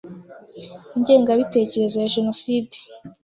[0.97, 2.77] Ingengabitekerezo ya genoside